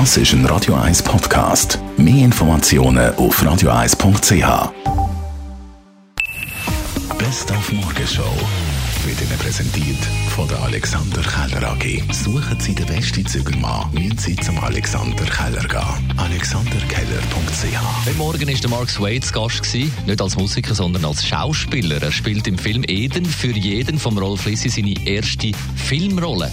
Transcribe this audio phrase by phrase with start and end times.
[0.00, 1.78] Das ist ein Radio 1 Podcast.
[1.96, 4.72] Mehr Informationen auf radio1.ch.
[7.16, 8.34] Best auf Morgenshow
[9.04, 10.04] wird Ihnen präsentiert
[10.34, 12.02] von der Alexander Keller AG.
[12.12, 16.18] Suchen Sie den besten Zügelmann, müssen Sie zum Alexander Keller gehen.
[16.18, 19.62] AlexanderKeller.ch Heute Morgen war Mark Swade zu Gast.
[19.62, 19.92] Gewesen.
[20.06, 22.02] Nicht als Musiker, sondern als Schauspieler.
[22.02, 26.50] Er spielt im Film Eden für jeden vom Rolf Lissi seine erste Filmrolle.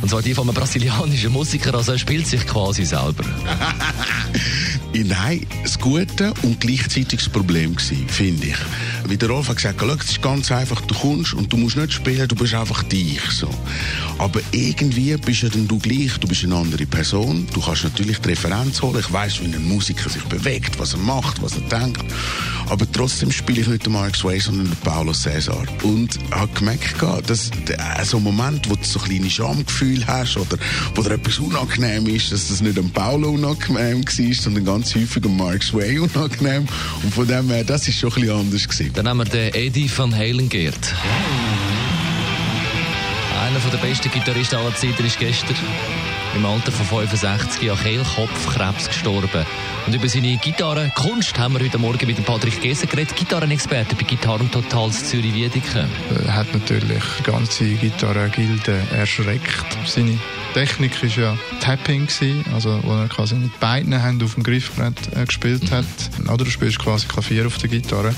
[0.00, 3.24] Und zwar die von einem brasilianischen Musiker, also er spielt sich quasi selber.
[4.94, 8.56] Nein, das Gute und gleichzeitig das Problem gewesen, finde ich.
[9.08, 11.92] Wie der Rolf hat gesagt, es ist ganz einfach, du kommst und du musst nicht
[11.92, 13.48] spielen, du bist einfach dich, so.
[14.18, 18.18] Aber irgendwie bist ja dann du gleich, du bist eine andere Person, du kannst natürlich
[18.18, 21.62] die Referenz holen, ich weiss, wie ein Musiker sich bewegt, was er macht, was er
[21.62, 22.04] denkt,
[22.68, 25.64] aber trotzdem spiele ich nicht den Mark Sway, sondern den Paulo Cesar.
[25.82, 27.50] Und habe gemerkt, dass
[28.04, 30.58] so ein Moment, wo du so kleine Schamgefühl hast oder
[30.94, 35.24] wo dir etwas unangenehm ist, dass das nicht ein Paulo unangenehm war, sondern ganz häufig
[35.24, 36.66] ein Mark Sway unangenehm.
[37.02, 38.92] Und von dem her, das ist schon ein bisschen anders gewesen.
[38.94, 40.94] Dann haben wir den Eddie van Halen geehrt.
[43.48, 45.56] Einer der besten Gitarristen aller Zeiten ist gestern
[46.38, 49.44] im Alter von 65 an Kehlkopfkrebs gestorben.
[49.86, 54.48] Und über seine Gitarrenkunst haben wir heute Morgen mit Patrick Geser geredet, Gitarrenexperte bei Gitarren
[54.50, 55.88] Totals Zürich Wiedeke.
[56.26, 59.66] Er hat natürlich die ganze Gitarrengilde erschreckt.
[59.86, 60.18] Seine
[60.54, 62.08] Technik war ja Tapping,
[62.54, 65.84] also wo er quasi mit beiden Händen auf dem Griffbrett äh, gespielt hat.
[66.24, 68.14] Oder du spielst quasi Klavier auf der Gitarre.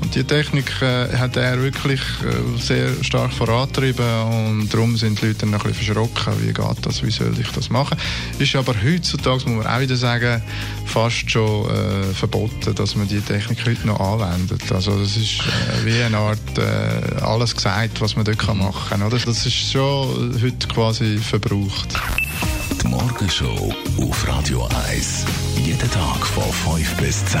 [0.00, 5.26] Und die Technik äh, hat er wirklich äh, sehr stark vorantrieben und darum sind die
[5.26, 7.98] Leute dann ein bisschen verschrocken, wie geht das, wie soll ich das machen.
[8.38, 10.42] Ist aber heutzutage, muss man auch wieder sagen,
[10.86, 14.70] fast schon äh, verboten, dass man die Technik heute noch anwendet.
[14.72, 19.10] Also das ist äh, wie eine Art äh, alles gesagt, was man dort machen kann.
[19.10, 21.88] Das ist schon heute quasi verbraucht.
[22.82, 25.24] Die Morgenshow auf Radio 1.
[25.56, 27.40] Jeden Tag von 5 bis 10.